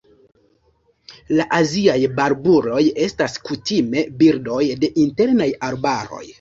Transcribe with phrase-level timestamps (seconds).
[1.39, 6.27] La aziaj barbuloj estas kutime birdoj de internaj arbaroj.